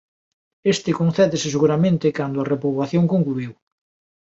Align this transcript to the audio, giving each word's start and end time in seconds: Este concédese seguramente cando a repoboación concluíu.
Este 0.73 0.91
concédese 0.99 1.47
seguramente 1.55 2.15
cando 2.17 2.37
a 2.39 2.49
repoboación 2.53 3.03
concluíu. 3.13 3.51